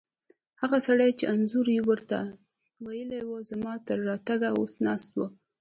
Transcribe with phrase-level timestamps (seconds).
[0.61, 2.19] هغه سړی چې انځور ور ته
[2.85, 5.21] ویلي وو، زما تر راتګه اوسه ناست و.